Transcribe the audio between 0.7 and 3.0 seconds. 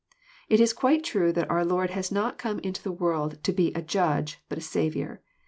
quite true that our Lord had not come into the